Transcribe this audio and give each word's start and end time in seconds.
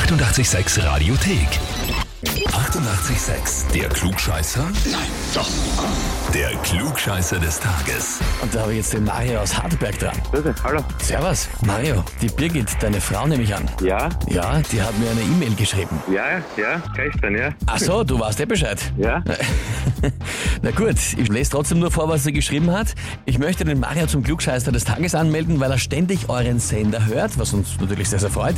886 0.00 0.84
Radiothek. 0.84 1.48
88,6. 2.24 3.72
Der 3.72 3.88
Klugscheißer? 3.88 4.64
Nein, 4.90 5.00
doch. 5.34 5.48
Der 6.34 6.50
Klugscheißer 6.58 7.38
des 7.38 7.58
Tages. 7.60 8.18
Und 8.42 8.54
da 8.54 8.60
habe 8.60 8.72
ich 8.72 8.78
jetzt 8.78 8.92
den 8.92 9.04
Mario 9.04 9.40
aus 9.40 9.56
Hartberg 9.56 9.98
dran. 9.98 10.16
Bitte, 10.30 10.54
hallo. 10.62 10.84
Servus, 11.02 11.48
Mario. 11.64 12.04
Die 12.20 12.26
Birgit, 12.28 12.68
deine 12.80 13.00
Frau 13.00 13.26
nehme 13.26 13.42
ich 13.44 13.54
an. 13.54 13.70
Ja, 13.82 14.10
Ja, 14.28 14.60
die 14.70 14.82
hat 14.82 14.98
mir 14.98 15.10
eine 15.10 15.22
E-Mail 15.22 15.54
geschrieben. 15.54 15.98
ja, 16.12 16.42
ja, 16.58 16.82
gestern, 16.94 17.34
ja. 17.34 17.48
Ach 17.66 17.78
so, 17.78 18.04
du 18.04 18.20
weißt 18.20 18.40
eh 18.40 18.44
Bescheid. 18.46 18.78
Ja, 18.98 19.22
Na 20.62 20.70
gut, 20.70 20.96
ich 21.16 21.28
lese 21.28 21.50
trotzdem 21.50 21.78
nur 21.78 21.90
vor, 21.90 22.08
was 22.08 22.24
sie 22.24 22.32
geschrieben 22.32 22.70
hat. 22.70 22.94
Ich 23.24 23.38
möchte 23.38 23.64
den 23.64 23.80
Mario 23.80 24.06
zum 24.06 24.22
Klugscheißer 24.22 24.72
des 24.72 24.84
Tages 24.84 25.14
anmelden, 25.14 25.60
weil 25.60 25.70
er 25.70 25.78
ständig 25.78 26.28
euren 26.28 26.58
Sender 26.58 27.04
hört, 27.06 27.38
was 27.38 27.52
uns 27.52 27.76
natürlich 27.80 28.08
sehr, 28.08 28.18
sehr 28.18 28.30
freut, 28.30 28.56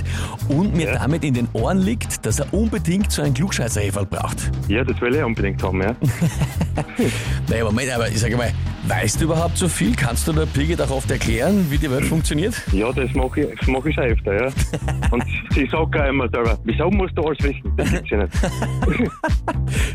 und 0.49 0.75
mir 0.75 0.87
Ja. 0.87 0.99
damit 0.99 1.25
in 1.25 1.35
den 1.35 1.49
Ohren 1.53 1.79
liegt, 1.79 2.25
dass 2.25 2.39
er 2.41 2.53
unbedingt 2.53 3.11
so 3.13 3.23
ein 3.23 3.35
klugscheißer 3.35 3.81
braucht. 4.11 4.51
ja, 4.69 4.85
das 4.85 5.01
will 5.01 5.15
ich 5.15 5.23
unbedingt 5.23 5.63
haben, 5.63 5.83
ja. 5.83 5.95
Naja, 7.49 7.65
Moment, 7.65 7.91
aber 7.91 8.09
ich 8.09 8.19
sage 8.21 8.37
mal, 8.37 8.53
weißt 8.87 9.21
du 9.21 9.25
überhaupt 9.25 9.57
so 9.59 9.69
viel? 9.69 9.95
Kannst 9.95 10.27
du 10.29 10.33
der 10.33 10.47
Birgit 10.47 10.81
auch 10.81 10.91
oft 10.91 11.11
erklären, 11.11 11.67
wie 11.71 11.79
die 11.79 11.91
Welt 11.91 12.05
funktioniert? 12.05 12.55
Ja, 12.73 12.93
das 12.93 13.13
mache 13.15 13.41
ich, 13.43 13.59
das 13.59 13.67
mach 13.69 13.85
ich 13.85 13.95
schon 13.95 14.05
öfter, 14.05 14.35
ja. 14.45 14.51
Und 15.11 15.25
sie 15.55 15.67
sagt 15.67 15.75
auch 15.97 16.05
immer 16.09 16.29
selber, 16.29 16.59
wieso 16.65 16.91
musst 16.91 17.17
du 17.17 17.23
alles 17.23 17.39
wissen? 17.43 17.73
Das 17.77 17.91
gibt's 17.91 18.11
ja 18.11 18.19
nicht. 18.19 18.33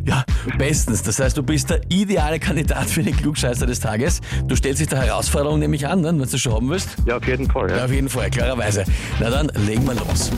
Ja, 0.06 0.24
bestens. 0.58 1.02
Das 1.02 1.20
heißt, 1.20 1.38
du 1.38 1.44
bist 1.44 1.70
der 1.70 1.80
ideale 1.90 2.38
Kandidat 2.38 2.86
für 2.90 3.02
den 3.02 3.16
Klugscheißer 3.16 3.66
des 3.66 3.80
Tages. 3.80 4.20
Du 4.48 4.56
stellst 4.56 4.82
dich 4.82 4.88
der 4.90 5.02
Herausforderung 5.02 5.60
nämlich 5.60 5.88
an, 5.88 6.02
ne, 6.02 6.08
wenn 6.10 6.18
du 6.20 6.38
schon 6.38 6.54
haben 6.54 6.70
willst. 6.70 6.90
Ja, 7.06 7.18
auf 7.18 7.26
jeden 7.28 7.50
Fall, 7.50 7.70
Ja, 7.70 7.78
ja. 7.78 7.86
auf 7.86 7.92
jeden 7.92 8.10
Fall, 8.10 8.30
klarerweise. 8.30 8.84
Na 9.22 9.30
dann, 9.30 9.50
legen 9.66 9.86
wir 9.88 9.94
los. 9.96 10.32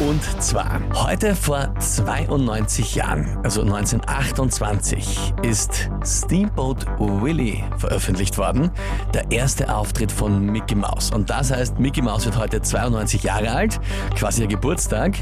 Und 0.00 0.20
zwar, 0.42 0.80
heute 0.94 1.36
vor 1.36 1.72
92 1.78 2.96
Jahren, 2.96 3.38
also 3.44 3.62
1928, 3.62 5.34
ist 5.42 5.90
Steamboat 6.04 6.84
Willie 6.98 7.62
veröffentlicht 7.84 8.38
worden. 8.38 8.70
Der 9.12 9.30
erste 9.30 9.74
Auftritt 9.74 10.10
von 10.10 10.46
Mickey 10.46 10.74
Mouse. 10.74 11.10
Und 11.10 11.28
das 11.28 11.50
heißt, 11.50 11.78
Mickey 11.78 12.00
Mouse 12.00 12.24
wird 12.24 12.38
heute 12.38 12.62
92 12.62 13.22
Jahre 13.22 13.50
alt, 13.50 13.78
quasi 14.16 14.42
ihr 14.42 14.48
Geburtstag. 14.48 15.16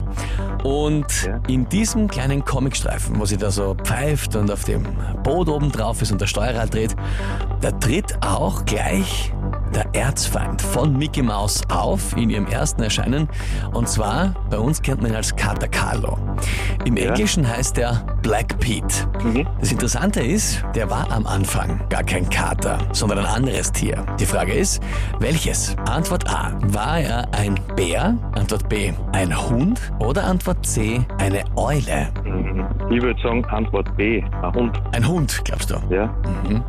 Und 0.63 1.29
in 1.49 1.69
diesem 1.69 2.07
kleinen 2.09 2.45
Comicstreifen, 2.45 3.19
wo 3.19 3.27
sie 3.27 3.37
da 3.37 3.51
so 3.51 3.75
pfeift 3.75 4.37
und 4.37 4.51
auf 4.51 4.65
dem 4.65 4.87
Boot 5.25 5.49
oben 5.49 5.73
drauf 5.73 6.03
ist 6.03 6.13
und 6.13 6.21
der 6.21 6.27
Steuerrad 6.27 6.73
dreht, 6.73 6.95
da 7.61 7.73
tritt 7.73 8.19
auch 8.25 8.65
gleich 8.65 9.33
der 9.75 9.87
Erzfeind 9.95 10.61
von 10.63 10.97
Mickey 10.97 11.23
Mouse 11.23 11.63
auf 11.71 12.17
in 12.17 12.31
ihrem 12.31 12.47
ersten 12.47 12.83
Erscheinen. 12.83 13.29
Und 13.73 13.89
zwar, 13.89 14.35
bei 14.51 14.59
uns 14.59 14.81
kennt 14.83 15.03
man 15.03 15.11
ihn 15.13 15.17
als 15.17 15.35
Kater 15.35 15.69
Carlo. 15.69 16.19
Im 16.85 16.97
Ja. 16.97 17.09
Englischen 17.09 17.47
heißt 17.49 17.79
er 17.79 18.05
Black 18.23 18.59
Pete. 18.61 18.95
Mhm. 19.25 19.47
Das 19.61 19.73
Interessante 19.73 20.21
ist, 20.21 20.63
der 20.75 20.91
war 20.91 21.11
am 21.11 21.27
Anfang 21.27 21.81
gar 21.89 22.03
kein 22.05 22.29
Kater, 22.29 22.79
sondern 22.93 23.21
ein 23.21 23.27
anderes 23.27 23.73
Tier. 23.73 24.05
Die 24.21 24.27
Frage 24.27 24.53
ist, 24.53 24.83
welches? 25.19 25.77
Antwort 25.91 26.29
A. 26.29 26.53
War 26.67 26.99
er 27.01 27.27
ein 27.33 27.59
Bär? 27.77 28.17
Antwort 28.35 28.69
B. 28.69 28.93
Ein 29.13 29.37
Hund? 29.51 29.81
Oder 29.99 30.25
Antwort 30.25 30.65
C. 30.67 31.01
Eine 31.19 31.43
Eule? 31.57 32.09
Mhm. 32.25 32.67
Ich 32.91 33.01
würde 33.03 33.21
sagen, 33.23 33.45
Antwort 33.47 33.95
B, 33.97 34.23
ein 34.43 34.55
Hund. 34.55 34.81
Ein 34.93 35.07
Hund, 35.09 35.41
glaubst 35.45 35.71
du? 35.71 35.77
Ja, 35.91 36.07
Mhm. 36.47 36.63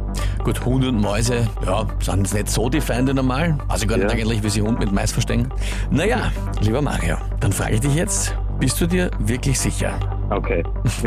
Gut, 0.43 0.65
Hunde 0.65 0.89
und 0.89 0.99
Mäuse, 0.99 1.47
ja, 1.65 1.85
sind 1.99 2.19
jetzt 2.19 2.33
nicht 2.33 2.49
so 2.49 2.69
die 2.69 2.81
Feinde 2.81 3.13
normal. 3.13 3.57
Also 3.69 3.87
gar 3.87 3.97
nicht 3.97 4.11
Ja. 4.11 4.17
eigentlich, 4.17 4.43
wie 4.43 4.49
sie 4.49 4.61
Hund 4.61 4.77
mit 4.79 4.91
Mais 4.91 5.11
verstehen. 5.11 5.47
Naja, 5.89 6.31
lieber 6.59 6.81
Mario, 6.81 7.15
dann 7.39 7.53
frage 7.53 7.75
ich 7.75 7.79
dich 7.81 7.95
jetzt, 7.95 8.35
bist 8.59 8.79
du 8.81 8.85
dir 8.87 9.09
wirklich 9.19 9.57
sicher? 9.59 9.93
okay. 10.29 10.63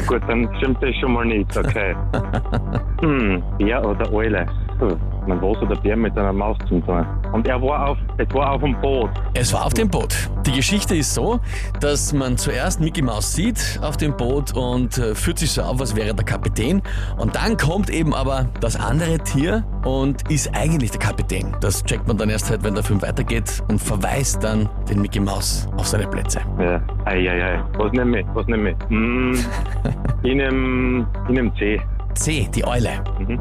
Gut, 0.06 0.22
dann 0.28 0.48
stimmt 0.58 0.82
das 0.82 0.94
schon 1.00 1.12
mal 1.12 1.24
nicht, 1.26 1.54
okay. 1.56 1.94
Hm, 3.00 3.42
Bär 3.58 3.84
oder 3.84 4.10
Eule? 4.12 4.46
Hm. 4.80 4.96
Man 5.26 5.42
was 5.42 5.60
hat 5.60 5.70
der 5.70 5.76
Bär 5.76 5.96
mit 5.96 6.16
einer 6.16 6.32
Maus 6.32 6.56
zu 6.68 6.80
tun? 6.80 7.06
Und 7.32 7.48
er 7.48 7.60
war 7.60 7.90
auf, 7.90 7.98
es 8.16 8.32
war 8.32 8.52
auf 8.52 8.62
dem 8.62 8.80
Boot. 8.80 9.10
Es 9.34 9.52
war 9.52 9.66
auf 9.66 9.74
dem 9.74 9.88
Boot. 9.88 10.14
Die 10.46 10.52
Geschichte 10.52 10.94
ist 10.94 11.14
so, 11.14 11.40
dass 11.80 12.12
man 12.12 12.36
zuerst 12.36 12.80
Mickey 12.80 13.02
Mouse 13.02 13.32
sieht 13.32 13.80
auf 13.82 13.96
dem 13.96 14.16
Boot 14.16 14.54
und 14.54 14.96
äh, 14.98 15.14
führt 15.14 15.38
sich 15.38 15.50
so 15.50 15.62
auf, 15.62 15.80
als 15.80 15.96
wäre 15.96 16.14
der 16.14 16.24
Kapitän. 16.24 16.80
Und 17.18 17.34
dann 17.34 17.56
kommt 17.56 17.90
eben 17.90 18.14
aber 18.14 18.46
das 18.60 18.76
andere 18.76 19.18
Tier 19.18 19.64
und 19.84 20.30
ist 20.30 20.54
eigentlich 20.54 20.92
der 20.92 21.00
Kapitän. 21.00 21.56
Das 21.60 21.82
checkt 21.84 22.06
man 22.06 22.16
dann 22.16 22.30
erst 22.30 22.48
halt, 22.48 22.62
wenn 22.62 22.74
der 22.74 22.84
Film 22.84 23.02
weitergeht 23.02 23.62
und 23.68 23.80
verweist 23.80 24.42
dann 24.44 24.68
den 24.88 25.00
Mickey 25.00 25.18
Mouse 25.18 25.68
auf 25.76 25.88
seine 25.88 26.06
Plätze. 26.06 26.40
Ja, 26.60 26.80
ei, 27.04 27.28
ei, 27.28 27.56
ei. 27.56 27.64
Was 27.78 27.92
nehme 27.92 28.20
ich? 28.20 28.26
Was 28.34 28.46
nehme 28.46 28.70
ich? 28.70 28.76
Hm, 28.88 29.32
ich 30.22 30.34
nehme, 30.34 31.06
ich 31.28 31.34
nehme 31.34 31.52
C. 31.54 31.80
C, 32.14 32.48
die 32.54 32.64
Eule. 32.64 32.90
Mhm. 33.18 33.38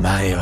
Mario, 0.00 0.38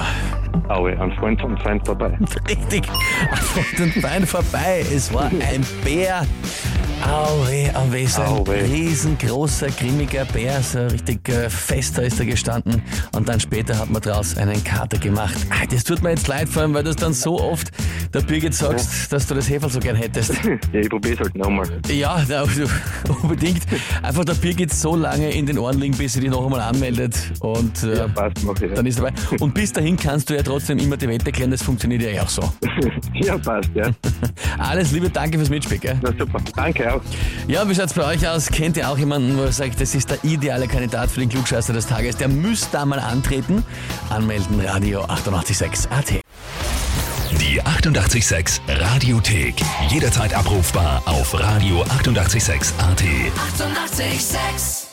Aue, 0.68 0.98
ein 1.00 1.12
Freund 1.12 1.40
vom 1.40 1.56
Feind 1.58 1.86
vorbei. 1.86 2.18
Richtig, 2.48 2.86
von 2.86 3.64
den 3.78 4.02
Beinen 4.02 4.26
vorbei. 4.26 4.84
Es 4.92 5.12
war 5.12 5.26
ein 5.26 5.64
Bär. 5.84 6.26
Auwe, 7.04 7.70
auwe, 7.74 8.06
so 8.08 8.22
ein 8.22 8.28
Auwe. 8.28 8.54
riesengroßer, 8.64 9.68
grimmiger 9.68 10.24
Bär, 10.24 10.60
so 10.62 10.86
richtig 10.86 11.28
äh, 11.28 11.48
fester 11.48 12.02
ist 12.02 12.18
er 12.18 12.26
gestanden. 12.26 12.82
Und 13.12 13.28
dann 13.28 13.38
später 13.38 13.78
hat 13.78 13.90
man 13.90 14.02
daraus 14.02 14.36
einen 14.36 14.62
Kater 14.64 14.98
gemacht. 14.98 15.36
Ah, 15.50 15.64
das 15.70 15.84
tut 15.84 16.02
mir 16.02 16.10
jetzt 16.10 16.26
leid, 16.26 16.48
vor 16.48 16.62
allem, 16.62 16.74
weil 16.74 16.82
du 16.82 16.90
es 16.90 16.96
dann 16.96 17.12
so 17.12 17.38
oft 17.40 17.70
der 18.12 18.20
Birgit 18.22 18.54
sagst, 18.54 19.12
dass 19.12 19.26
du 19.26 19.34
das 19.34 19.48
Heferl 19.48 19.70
so 19.70 19.78
gern 19.78 19.96
hättest. 19.96 20.32
Ja, 20.72 20.80
ich 20.80 20.88
probier's 20.90 21.18
halt 21.20 21.34
nochmal. 21.36 21.66
Ja, 21.88 22.24
na, 22.28 22.42
unbedingt. 23.22 23.62
Einfach 24.02 24.24
der 24.24 24.34
Birgit 24.34 24.72
so 24.72 24.96
lange 24.96 25.30
in 25.30 25.46
den 25.46 25.58
Ohren 25.58 25.78
liegen, 25.78 25.96
bis 25.96 26.14
sie 26.14 26.20
dich 26.20 26.30
noch 26.30 26.44
einmal 26.44 26.60
anmeldet. 26.60 27.14
Und 27.40 27.82
äh, 27.84 27.98
Ja, 27.98 28.08
passt, 28.08 28.42
mach 28.44 28.60
ich. 28.60 28.72
dann 28.74 28.86
ist 28.86 28.98
dabei. 28.98 29.12
Und 29.40 29.54
bis 29.54 29.72
dahin 29.72 29.96
kannst 29.96 30.28
du 30.30 30.34
ja 30.34 30.42
trotzdem 30.42 30.78
immer 30.78 30.96
die 30.96 31.08
Welt 31.08 31.24
erklären, 31.26 31.50
das 31.50 31.62
funktioniert 31.62 32.02
ja 32.02 32.08
eh 32.08 32.20
auch 32.20 32.28
so. 32.28 32.42
Ja, 33.14 33.38
passt, 33.38 33.70
ja. 33.74 33.90
Alles 34.58 34.92
Liebe, 34.92 35.08
danke 35.10 35.38
fürs 35.38 35.48
Mitspielen. 35.50 35.98
Na 36.02 36.10
super. 36.18 36.38
Danke 36.56 36.85
auch. 36.86 37.00
Ja, 37.46 37.68
wie 37.68 37.74
schaut's 37.74 37.94
bei 37.94 38.04
euch 38.04 38.26
aus? 38.26 38.46
Kennt 38.46 38.76
ihr 38.76 38.88
auch 38.88 38.98
jemanden, 38.98 39.36
wo 39.36 39.42
ihr 39.44 39.52
sagt, 39.52 39.80
das 39.80 39.94
ist 39.94 40.10
der 40.10 40.22
ideale 40.24 40.68
Kandidat 40.68 41.10
für 41.10 41.20
den 41.20 41.28
Klugscheißer 41.28 41.72
des 41.72 41.86
Tages? 41.86 42.16
Der 42.16 42.28
müsste 42.28 42.68
da 42.72 42.84
mal 42.86 42.98
antreten. 42.98 43.64
Anmelden, 44.10 44.60
Radio 44.60 45.02
886 45.02 45.90
AT. 45.90 46.20
Die 47.40 47.62
88,6 47.62 48.60
Radiothek. 48.68 49.54
Jederzeit 49.88 50.34
abrufbar 50.34 51.02
auf 51.06 51.34
radio886.at. 51.34 53.02
88,6. 53.02 54.06
Eighty-eight, 54.06 54.20
sex. 54.20 54.85